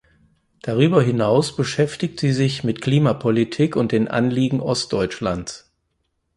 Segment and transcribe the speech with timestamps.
[0.63, 5.71] Darüber hinaus beschäftigt sie sich mit Klimapolitik und den Anliegen Ostdeutschlands.